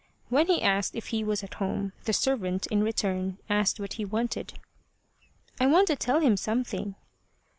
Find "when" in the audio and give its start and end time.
0.29-0.47